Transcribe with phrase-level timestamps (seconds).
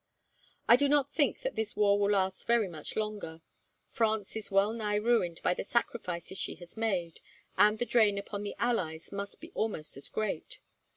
[0.67, 3.43] I do not think that this war will last very much longer.
[3.91, 7.19] France is well nigh ruined by the sacrifices she has made,
[7.55, 10.57] and the drain upon the allies must be almost as great.